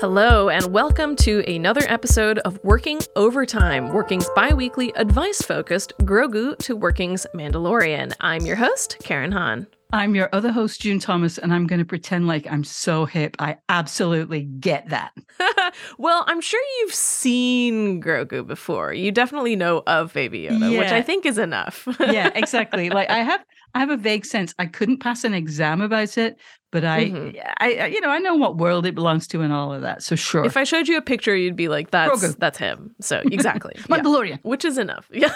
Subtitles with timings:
[0.00, 6.56] Hello, and welcome to another episode of Working Overtime, Working's bi weekly advice focused Grogu
[6.58, 8.12] to Working's Mandalorian.
[8.20, 9.66] I'm your host, Karen Han.
[9.90, 13.36] I'm your other host, June Thomas, and I'm going to pretend like I'm so hip.
[13.38, 15.12] I absolutely get that.
[15.98, 18.92] well, I'm sure you've seen Grogu before.
[18.92, 20.78] You definitely know of Baby Yoda, Yeah.
[20.78, 21.88] which I think is enough.
[22.00, 22.90] yeah, exactly.
[22.98, 23.42] Like I have,
[23.74, 24.54] I have a vague sense.
[24.58, 26.36] I couldn't pass an exam about it,
[26.70, 27.42] but I, Mhm.
[27.58, 30.02] I, you know, I know what world it belongs to and all of that.
[30.02, 32.36] So sure, If I showed you a picture, you'd be like, "That's Grogu.
[32.38, 33.84] that's him." So exactly, Yeah.
[33.96, 34.38] Mandalorian.
[34.42, 35.08] which is enough.
[35.12, 35.32] Yeah.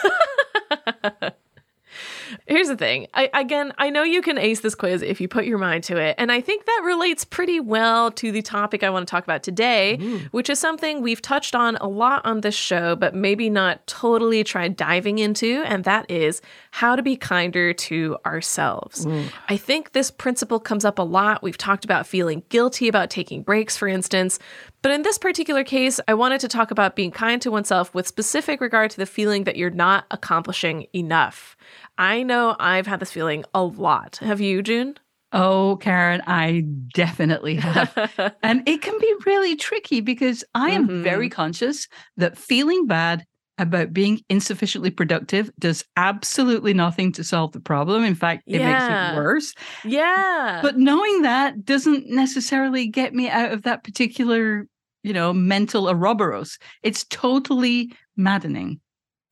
[2.46, 3.06] Here's the thing.
[3.14, 5.96] I again, I know you can ace this quiz if you put your mind to
[5.96, 9.24] it, and I think that relates pretty well to the topic I want to talk
[9.24, 10.22] about today, mm.
[10.26, 14.44] which is something we've touched on a lot on this show, but maybe not totally
[14.44, 19.06] tried diving into, and that is how to be kinder to ourselves.
[19.06, 19.30] Mm.
[19.48, 21.42] I think this principle comes up a lot.
[21.42, 24.38] We've talked about feeling guilty about taking breaks, for instance.
[24.82, 28.06] But in this particular case, I wanted to talk about being kind to oneself with
[28.06, 31.56] specific regard to the feeling that you're not accomplishing enough.
[32.02, 34.16] I know I've had this feeling a lot.
[34.16, 34.96] Have you, June?
[35.30, 37.96] Oh, Karen, I definitely have.
[38.42, 41.02] and it can be really tricky because I am Mhm.
[41.04, 41.86] very conscious
[42.16, 43.24] that feeling bad
[43.56, 48.02] about being insufficiently productive does absolutely nothing to solve the problem.
[48.02, 49.54] In fact, it makes it worse.
[49.84, 50.58] yeah.
[50.60, 54.66] But knowing that doesn't necessarily get me out of that particular,
[55.04, 56.58] you know, mental Ouroboros.
[56.82, 58.80] It's totally maddening.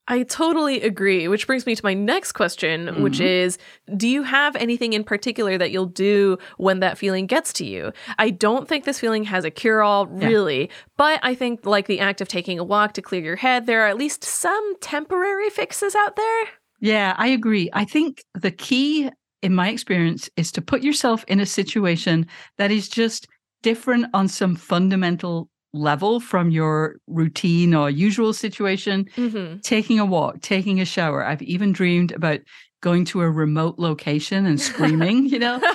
[0.08, 3.26] I totally agree, which brings me to my next question, which Mhm.
[3.26, 3.58] is
[3.96, 7.92] Do you have anything in particular that you'll do when that feeling gets to you?
[8.18, 10.28] I don't think this feeling has a cure all, Yeah.
[10.28, 13.66] really, but I think, like the act of taking a walk to clear your head,
[13.66, 16.44] there are at least some temporary fixes out there.
[16.80, 17.68] Yeah, I agree.
[17.72, 19.10] I think the key
[19.42, 22.26] in my experience is to put yourself in a situation
[22.58, 23.26] that is just
[23.62, 29.06] different on some fundamental level from your routine or usual situation.
[29.16, 29.60] Mm-hmm.
[29.60, 31.24] Taking a walk, taking a shower.
[31.24, 32.40] I've even dreamed about
[32.80, 35.60] going to a remote location and screaming, you know?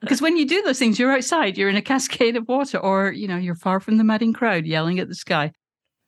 [0.00, 3.10] Because when you do those things, you're outside, you're in a cascade of water, or,
[3.10, 5.52] you know, you're far from the madding crowd yelling at the sky.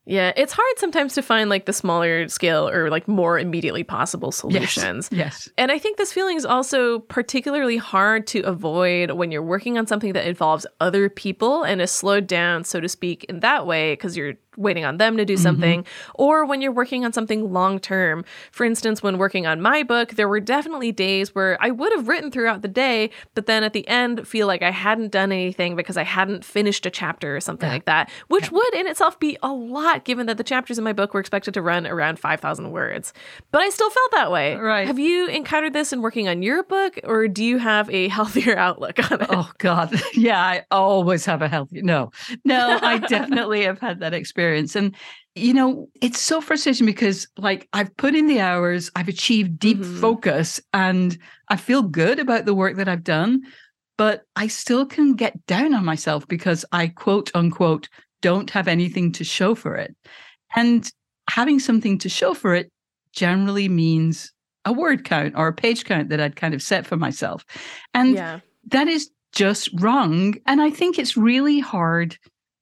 [0.09, 4.31] Yeah, it's hard sometimes to find like the smaller scale or like more immediately possible
[4.31, 5.07] solutions.
[5.11, 5.47] Yes.
[5.55, 9.85] And I think this feeling is also particularly hard to avoid when you're working on
[9.85, 13.93] something that involves other people and is slowed down, so to speak, in that way,
[13.93, 15.43] because you're waiting on them to do mm-hmm.
[15.43, 18.23] something, or when you're working on something long term.
[18.51, 22.07] For instance, when working on my book, there were definitely days where I would have
[22.07, 25.75] written throughout the day, but then at the end feel like I hadn't done anything
[25.75, 27.73] because I hadn't finished a chapter or something Yeah.
[27.73, 30.93] like that, which would in itself be a lot given that the chapters in my
[30.93, 33.13] book were expected to run around 5,000 words.
[33.51, 34.55] But I still felt that way.
[34.55, 34.87] Right.
[34.87, 38.57] Have you encountered this in working on your book, or do you have a healthier
[38.57, 39.27] outlook on it?
[39.29, 39.89] Oh God.
[40.13, 42.11] Yeah, I always have a healthy no.
[42.43, 44.48] No, I definitely have had that experience.
[44.55, 44.95] And
[45.35, 49.77] you know, it's so frustrating because like I've put in the hours, I've achieved deep
[49.77, 50.01] Mhm.
[50.01, 51.17] focus and
[51.47, 53.43] I feel good about the work that I've done,
[53.97, 57.87] but I still can get down on myself because I quote unquote
[58.21, 59.95] don't have anything to show for it.
[60.55, 60.91] And
[61.29, 62.71] having something to show for it
[63.13, 64.33] generally means
[64.65, 67.45] a word count or a page count that I'd kind of set for myself.
[67.93, 68.39] And yeah.
[68.67, 70.35] that is just wrong.
[70.45, 72.17] And I think it's really hard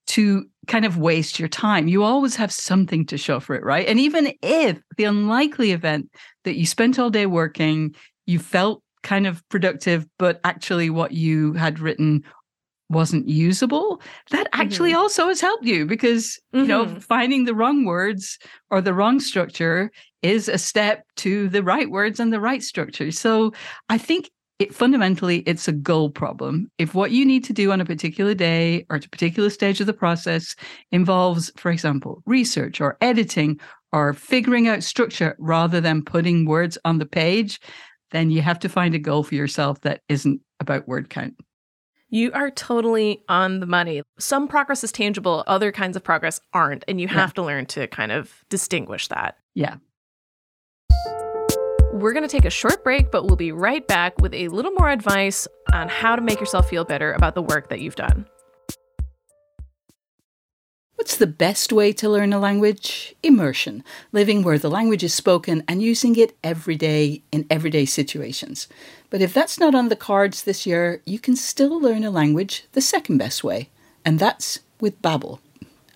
[0.08, 1.88] to kind of waste your time.
[1.88, 3.86] You always have something to show for it, right?
[3.86, 6.10] And even if the unlikely event
[6.44, 7.94] that you spent all day working,
[8.26, 12.24] you felt kind of productive, but actually what you had written
[12.90, 17.02] wasn't usable, that actually also has helped you because, you know, Mhm.
[17.02, 18.38] finding the wrong words
[18.70, 19.90] or the wrong structure
[20.22, 23.10] is a step to the right words and the right structure.
[23.10, 23.52] So
[23.90, 26.70] I think it fundamentally it's a goal problem.
[26.78, 29.80] If what you need to do on a particular day or at a particular stage
[29.80, 30.56] of the process
[30.90, 33.60] involves, for example, research or editing
[33.92, 37.60] or figuring out structure rather than putting words on the page,
[38.10, 41.34] then you have to find a goal for yourself that isn't about word count.
[42.10, 44.02] You are totally on the money.
[44.18, 46.84] Some progress is tangible, other kinds of progress aren't.
[46.88, 47.14] And you Yeah.
[47.14, 49.36] have to learn to kind of distinguish that.
[49.54, 49.76] Yeah.
[51.98, 54.70] We're going to take a short break, but we'll be right back with a little
[54.70, 58.24] more advice on how to make yourself feel better about the work that you've done.
[60.94, 63.16] What's the best way to learn a language?
[63.24, 68.68] Immersion, living where the language is spoken and using it every day in everyday situations.
[69.10, 72.64] But if that's not on the cards this year, you can still learn a language
[72.72, 73.70] the second best way,
[74.04, 75.40] and that's with Babbel.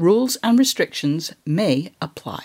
[0.00, 2.44] Rules and restrictions may apply.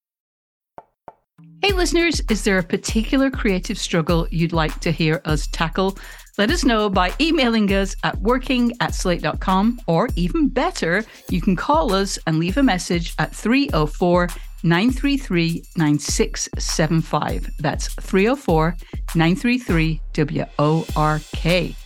[1.63, 5.95] Hey, listeners, is there a particular creative struggle you'd like to hear us tackle?
[6.39, 11.55] Let us know by emailing us at working at slate.com, or even better, you can
[11.55, 14.29] call us and leave a message at 304
[14.63, 17.47] 933 9675.
[17.59, 18.75] That's 304
[19.13, 20.01] 933
[20.57, 21.80] WORK.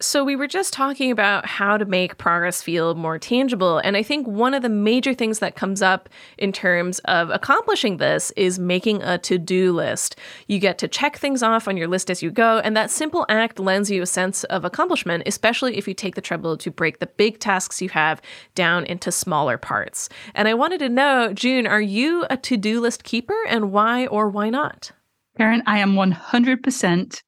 [0.00, 3.78] So, we were just talking about how to make progress feel more tangible.
[3.78, 6.08] And I think one of the major things that comes up
[6.38, 10.14] in terms of accomplishing this is making a to do list.
[10.46, 13.26] You get to check things off on your list as you go, and that simple
[13.28, 17.00] act lends you a sense of accomplishment, especially if you take the trouble to break
[17.00, 18.22] the big tasks you have
[18.54, 20.08] down into smaller parts.
[20.32, 24.06] And I wanted to know, June, are you a to do list keeper, and why
[24.06, 24.92] or why not?
[25.36, 27.22] Karen, I am 100%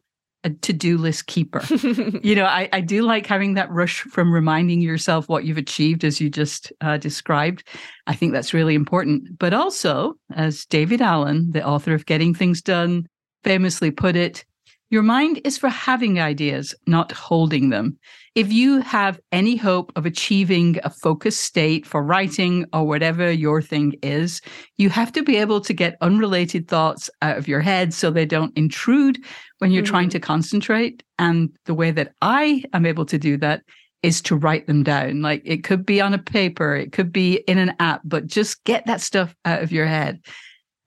[0.44, 1.62] a to-do list keeper.
[2.22, 6.04] you know, I, I do like having that rush from reminding yourself what you've achieved
[6.04, 7.64] as you just uh, described.
[8.06, 9.38] I think that's really important.
[9.38, 13.06] But also, as David Allen, the author of Getting Things Done,
[13.44, 14.44] famously put it,
[14.90, 17.96] your mind is for having ideas, not holding them.
[18.34, 23.62] If you have any hope of achieving a focused state for writing or whatever your
[23.62, 24.40] thing is,
[24.78, 28.26] you have to be able to get unrelated thoughts out of your head so they
[28.26, 29.18] don't intrude
[29.58, 29.90] when you're mm-hmm.
[29.90, 31.02] trying to concentrate.
[31.18, 33.62] And the way that I am able to do that
[34.02, 35.22] is to write them down.
[35.22, 38.64] Like it could be on a paper, it could be in an app, but just
[38.64, 40.20] get that stuff out of your head.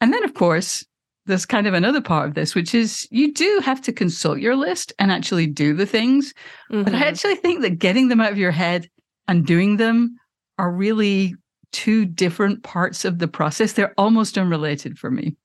[0.01, 0.85] And then, of course,
[1.25, 4.55] there's kind of another part of this, which is you do have to consult your
[4.55, 6.33] list and actually do the things.
[6.71, 6.83] Mm-hmm.
[6.83, 7.07] But I mm-hmm.
[7.07, 8.89] actually think that getting them out of your head
[9.27, 10.17] and doing them
[10.57, 11.35] are really
[11.71, 13.73] two different parts of the process.
[13.73, 15.35] They're almost unrelated for me.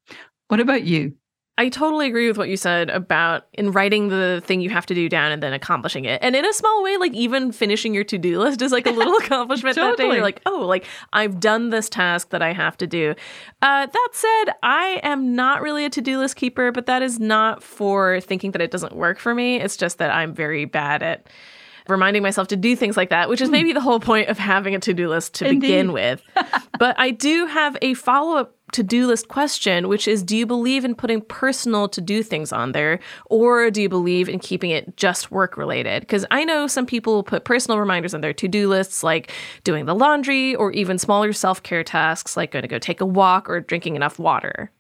[0.49, 1.14] What about you?
[1.59, 4.95] I totally agree with what you said about in writing the thing you have to
[4.95, 6.23] do down and then accomplishing it.
[6.23, 9.17] And in a small way, like even finishing your to-do list is like a little
[9.19, 9.97] accomplishment totally.
[9.97, 10.15] that day.
[10.15, 13.17] You're like, oh, like I've done this task that I have to do.
[13.61, 17.61] Uh, that said, I am not really a to-do list keeper, but that is not
[17.61, 19.61] for thinking that it doesn't work for me.
[19.61, 21.27] It's just that I'm very bad at
[21.88, 23.53] reminding myself to do things like that, which is hmm.
[23.53, 25.61] maybe the whole point of having a to do list to Indeed.
[25.61, 26.23] begin with.
[26.79, 30.46] but I do have a follow up to do list question, which is Do you
[30.46, 34.70] believe in putting personal to do things on there, or do you believe in keeping
[34.70, 36.00] it just work related?
[36.00, 39.32] Because I know some people put personal reminders on their to do lists, like
[39.64, 43.06] doing the laundry, or even smaller self care tasks, like going to go take a
[43.06, 44.70] walk or drinking enough water.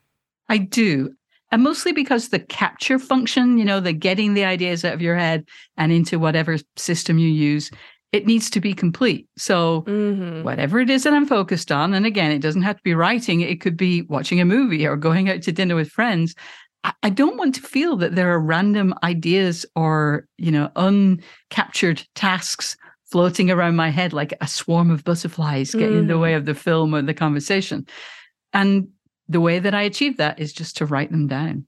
[0.48, 1.14] I do.
[1.50, 5.16] And mostly because the capture function, you know, the getting the ideas out of your
[5.16, 7.70] head and into whatever system you use,
[8.12, 9.28] it needs to be complete.
[9.36, 10.42] So, mm-hmm.
[10.42, 13.40] whatever it is that I'm focused on, and again, it doesn't have to be writing,
[13.40, 16.34] it could be watching a movie or going out to dinner with friends.
[17.02, 22.76] I don't want to feel that there are random ideas or, you know, uncaptured tasks
[23.10, 25.98] floating around my head like a swarm of butterflies getting mm.
[26.00, 26.20] in the mm.
[26.20, 27.86] way of the film or the conversation.
[28.52, 28.88] And
[29.28, 31.66] the way that I achieve that is just to write them down.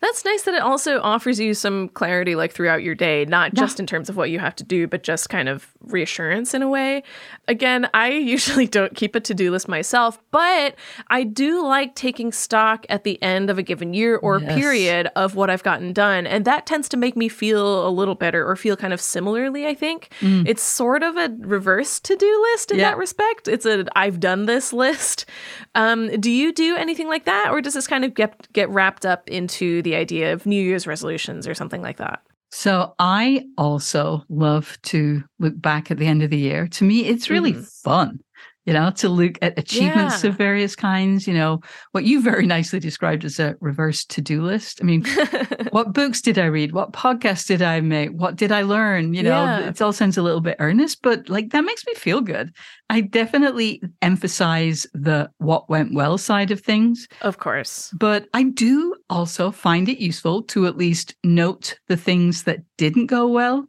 [0.00, 3.78] That's nice that it also offers you some clarity like throughout your day, not just
[3.78, 6.68] in terms of what you have to do, but just kind of reassurance in a
[6.68, 7.02] way.
[7.48, 10.74] Again, I usually don't keep a to-do list myself, but
[11.08, 14.54] I do like taking stock at the end of a given year or yes.
[14.54, 18.14] period of what I've gotten done, and that tends to make me feel a little
[18.14, 20.08] better or feel kind of similarly, I think.
[20.20, 20.48] Mm.
[20.48, 22.90] It's sort of a reverse to-do list in yeah.
[22.90, 23.48] that respect.
[23.48, 25.26] It's a I've done this list.
[25.74, 29.04] Um, do you do anything like that or does this kind of get get wrapped
[29.04, 32.22] up into the the idea of New Year's resolutions or something like that?
[32.52, 36.68] So I also love to look back at the end of the year.
[36.68, 37.82] To me, it's really mm.
[37.82, 38.20] fun
[38.66, 40.30] you know, to look at achievements yeah.
[40.30, 41.60] of various kinds, you know,
[41.92, 44.80] what you very nicely described as a reverse to do list.
[44.82, 45.04] I mean,
[45.70, 46.72] what books did I read?
[46.72, 48.10] What podcasts did I make?
[48.10, 49.14] What did I learn?
[49.14, 49.68] You know, yeah.
[49.68, 52.54] it all sounds a little bit earnest, but like that makes me feel good.
[52.90, 57.08] I definitely emphasize the what went well side of things.
[57.22, 57.90] Of course.
[57.96, 63.06] But I do also find it useful to at least note the things that didn't
[63.06, 63.66] go well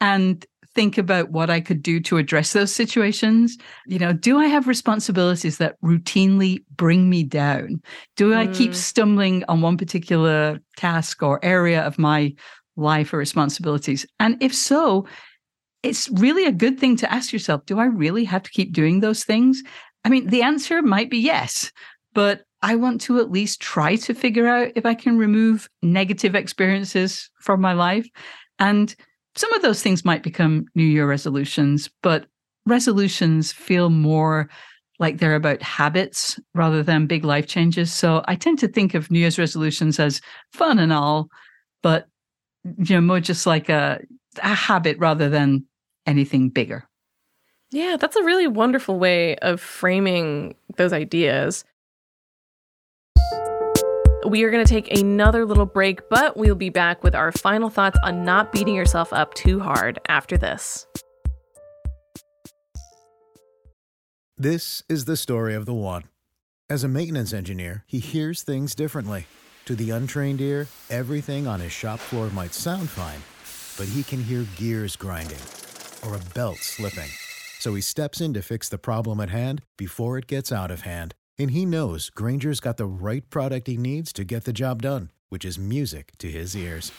[0.00, 3.58] and think about what I could do to address those situations.
[3.86, 7.82] You know, do I have responsibilities that routinely bring me down?
[8.16, 8.76] Do I keep mm.
[8.76, 12.34] stumbling on one particular task or area of my
[12.76, 14.06] life or responsibilities?
[14.20, 15.06] And if so,
[15.82, 19.00] it's really a good thing to ask yourself do I really have to keep doing
[19.00, 19.62] those things?
[20.04, 21.72] I mean, the answer might be yes,
[22.14, 26.34] but I want to at least try to figure out if I can remove negative
[26.34, 28.06] experiences from my life.
[28.58, 28.94] And
[29.40, 32.26] some of those things might become New Year resolutions, but
[32.66, 34.50] resolutions feel more
[34.98, 37.90] like they're about habits rather than big life changes.
[37.90, 40.20] So I tend to think of New Year's resolutions as
[40.52, 41.28] fun and all,
[41.82, 42.06] but
[42.64, 44.00] you know, more just like a,
[44.42, 45.64] a habit rather than
[46.06, 46.86] anything bigger.
[47.70, 51.64] Yeah, that's a really wonderful way of framing those ideas.
[54.26, 57.70] We are going to take another little break, but we'll be back with our final
[57.70, 60.86] thoughts on not beating yourself up too hard after this.
[64.36, 66.04] This is the story of the one.
[66.68, 69.26] As a maintenance engineer, he hears things differently.
[69.64, 73.20] To the untrained ear, everything on his shop floor might sound fine,
[73.78, 75.38] but he can hear gears grinding
[76.06, 77.10] or a belt slipping.
[77.58, 80.82] So he steps in to fix the problem at hand before it gets out of
[80.82, 84.82] hand and he knows Grainger's got the right product he needs to get the job
[84.82, 86.92] done, which is music to his ears.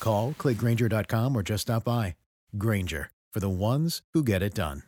[0.00, 2.16] Call, clickgrainger.com, or just stop by.
[2.56, 4.82] Granger, for the ones who get it done.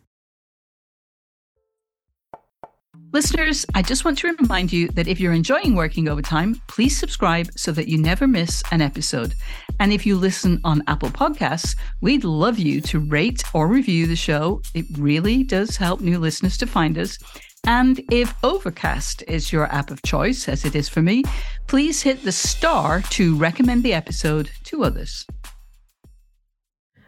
[3.12, 7.48] Listeners, I just want to remind you that if you're enjoying working overtime, please subscribe
[7.56, 9.34] so that you never miss an episode.
[9.80, 14.14] And if you listen on Apple Podcasts, we'd love you to rate or review the
[14.14, 14.62] show.
[14.74, 17.18] It really does help new listeners to find us.
[17.64, 21.22] And if Overcast is your app of choice, as it is for me,
[21.66, 25.26] please hit the star to recommend the episode to others.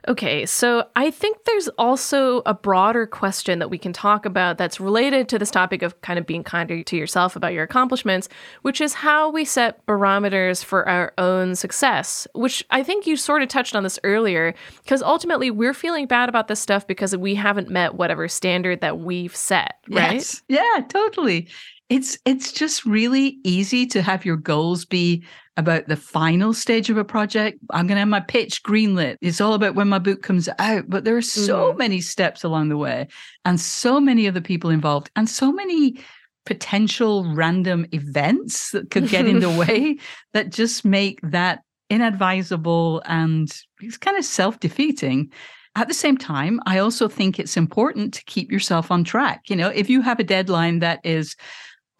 [0.09, 4.80] Okay, so I think there's also a broader question that we can talk about that's
[4.80, 8.28] related to this topic of kind of being kinder to yourself about your accomplishments,
[8.62, 13.42] which is how we set barometers for our own success, which I think you sort
[13.42, 17.37] of touched on this earlier, because ultimately we're feeling bad about this stuff because we
[17.37, 20.14] haven't met whatever standard that we've set, right?
[20.14, 20.42] Yes.
[20.49, 21.49] Yeah, totally
[21.92, 25.23] it's it's just really easy to have your goals be
[25.56, 27.59] about the final stage of a project.
[27.71, 29.16] I'm going to have my pitch greenlit.
[29.21, 30.85] It's all about when my book comes out.
[30.88, 31.78] But there are so mm-hmm.
[31.78, 33.09] many steps along the way
[33.44, 35.99] and so many other people involved and so many
[36.47, 39.99] potential random events that could get in the way
[40.32, 45.30] that just make that inadvisable and it's kind of self defeating.
[45.75, 49.49] At the same time, I also think it's important to keep yourself on track.
[49.49, 51.35] You know, if you have a deadline that is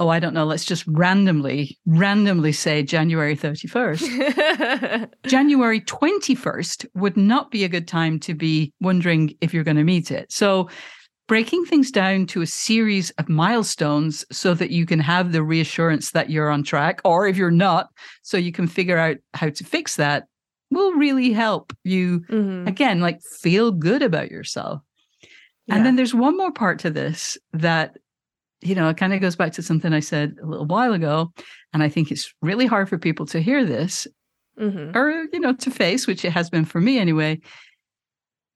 [0.03, 5.09] oh, I don't know, let's just randomly, randomly say January 31st.
[5.27, 9.85] January 21st would not be a good time to be wondering if you're going to
[9.85, 10.33] meet it.
[10.33, 10.69] So,
[11.29, 16.11] breaking things down to a series of milestones so that you can have the reassurance
[16.11, 17.89] that you're on track, or if you're not,
[18.23, 20.25] so you can figure out how to fix that
[20.73, 22.67] will really help you, mm-hmm.
[22.67, 24.83] again, like feel good about yourself.
[25.67, 25.77] Yeah.
[25.77, 27.99] And then there's one more part to this that
[28.63, 31.33] you know, it kind of goes back to something I said a little while ago.
[31.73, 34.07] And I think it's really hard for people to hear this
[34.59, 34.97] mm-hmm.
[34.97, 37.41] or, you know, to face, which it has been for me anyway,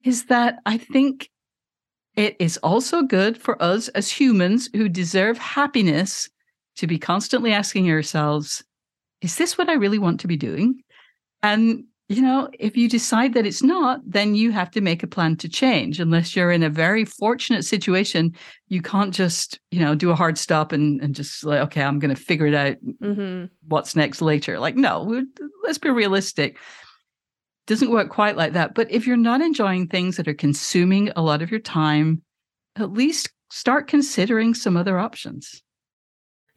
[0.04, 1.28] is that I think
[2.14, 6.28] it is also good for us as humans who deserve happiness
[6.76, 8.64] to be constantly asking ourselves,
[9.20, 10.82] is this what I really want to be doing?
[11.42, 15.08] And you know, if you decide that it's not, then you have to make a
[15.08, 15.98] plan to change.
[15.98, 18.32] Unless you're in a very fortunate situation,
[18.68, 21.98] you can't just, you know, do a hard stop and, and just like, okay, I'm
[21.98, 23.46] going to figure it out mm-hmm.
[23.66, 24.60] what's next later.
[24.60, 25.24] Like, no,
[25.64, 26.58] let's be realistic.
[27.66, 28.76] Doesn't work quite like that.
[28.76, 32.22] But if you're not enjoying things that are consuming a lot of your time,
[32.76, 35.60] at least start considering some other options.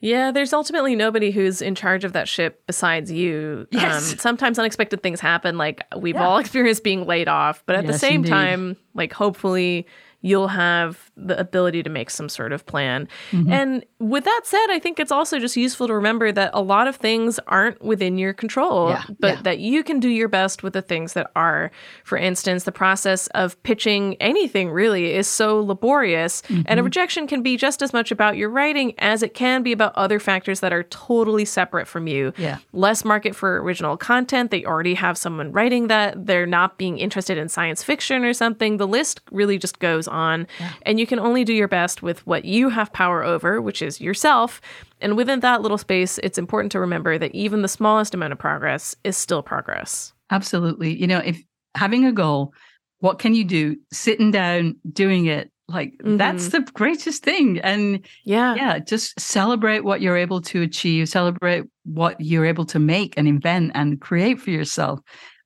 [0.02, 3.68] Yeah, there's ultimately nobody who's in charge of that ship besides you.
[3.72, 4.14] Yes.
[4.14, 6.26] Um, sometimes unexpected things happen, like we've yeah.
[6.26, 8.30] all experienced being laid off, but at yes, the same indeed.
[8.30, 9.86] time, like hopefully
[10.22, 13.08] you'll have the ability to make some sort of plan.
[13.32, 13.52] Mm-hmm.
[13.52, 16.88] And with that said, I think it's also just useful to remember that a lot
[16.88, 19.42] of things aren't within your control, yeah, but yeah.
[19.44, 21.72] that you can do your best with the things that are.
[22.04, 26.64] For instance, the process of pitching anything really is so laborious, mm-hmm.
[26.66, 29.72] and a rejection can be just as much about your writing as it can be
[29.72, 32.34] about other factors that are totally separate from you.
[32.38, 32.58] Yeah.
[32.74, 37.38] Less market for original content, they already have someone writing that, they're not being interested
[37.38, 38.78] in science fiction or something.
[38.78, 40.48] The list really just goes on.
[40.60, 40.72] Yeah.
[40.84, 44.02] And you can only do your best with what you have power over, which is
[44.02, 44.62] yourself.
[45.02, 48.40] And within that little space, it's important to remember that even the smallest amount of
[48.40, 50.14] progress is still progress.
[50.32, 51.00] Absolutely.
[51.00, 51.42] You know, if
[51.76, 52.54] having a goal,
[53.00, 53.78] what can you do?
[53.92, 56.18] Sitting down, doing it, like mm-hmm.
[56.18, 57.60] that's the greatest thing.
[57.60, 62.80] And yeah, yeah, just celebrate what you're able to achieve, celebrate what you're able to
[62.80, 65.00] make and invent and create for yourself.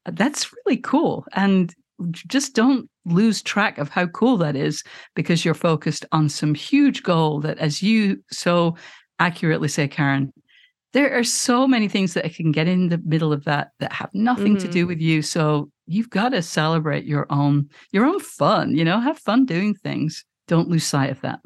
[0.06, 1.26] That's really cool.
[1.34, 1.74] And
[2.12, 4.84] just don't lose track of how cool that is
[5.16, 8.76] because you're focused on some huge goal that, as you so
[9.20, 10.34] accurately say, Karen,
[10.94, 14.10] there are so many things that can get in the middle of that that have
[14.14, 14.66] nothing mm-hmm.
[14.66, 14.90] to do mm-hmm.
[14.90, 15.22] with you.
[15.22, 18.76] So you've got to celebrate your own your own fun.
[18.76, 20.24] You know, have fun doing things.
[20.48, 21.40] Don't lose sight of that.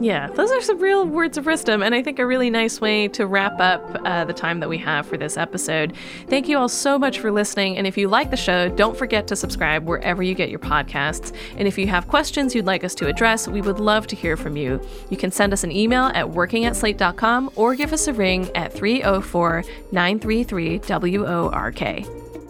[0.00, 3.08] Yeah, those are some real words of wisdom, and I think a really nice way
[3.08, 5.94] to wrap up uh, the time that we have for this episode.
[6.28, 9.26] Thank you all so much for listening, and if you like the show, don't forget
[9.26, 11.34] to subscribe wherever you get your podcasts.
[11.56, 14.36] And if you have questions you'd like us to address, we would love to hear
[14.36, 14.80] from you.
[15.10, 18.48] You can send us an email at working at slate.com or give us a ring
[18.54, 21.82] at 304 933 WORK.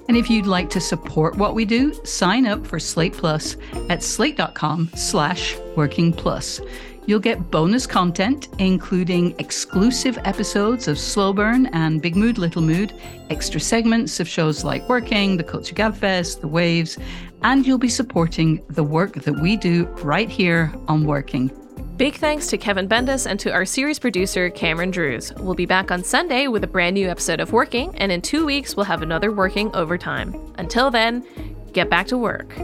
[0.08, 3.56] And if you'd like to support what we do, sign up for Slate Plus
[3.90, 6.61] at slate.com slash working plus.
[7.08, 12.92] You'll get bonus content, including exclusive episodes of Slow Burn and Big Mood, Little Mood,
[13.30, 16.98] extra segments of shows like Working, the Culture Gabfest, The Waves,
[17.42, 21.50] and you'll be supporting the work that we do right here on Working.
[21.96, 25.32] Big thanks to Kevin Bendis and to our series producer, Cameron Drews.
[25.38, 28.44] We'll be back on Sunday with a brand new episode of Working, and in two
[28.44, 30.36] weeks, we'll have another Working Overtime.
[30.58, 31.24] Until then,
[31.72, 32.54] get back to work.